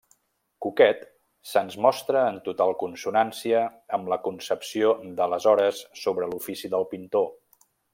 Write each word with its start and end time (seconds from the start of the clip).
Cuquet 0.65 1.03
se’ns 1.49 1.75
mostra 1.87 2.23
en 2.31 2.41
total 2.49 2.73
consonància 2.81 3.63
amb 3.99 4.11
la 4.15 4.21
concepció 4.29 4.93
d'aleshores 5.21 5.87
sobre 6.07 6.35
l’ofici 6.35 6.77
del 6.77 6.93
pintor. 6.97 7.35